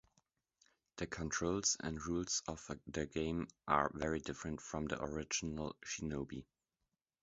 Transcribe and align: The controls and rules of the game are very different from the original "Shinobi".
The 0.95 1.05
controls 1.05 1.77
and 1.79 2.03
rules 2.03 2.41
of 2.47 2.67
the 2.87 3.05
game 3.05 3.47
are 3.67 3.91
very 3.93 4.19
different 4.19 4.59
from 4.59 4.87
the 4.87 4.99
original 4.99 5.75
"Shinobi". 5.85 6.43